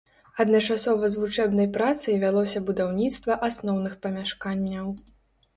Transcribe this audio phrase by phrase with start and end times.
[0.43, 4.91] Адначасова з вучэбнай працай вялося будаўніцтва асноўных памяшканняў.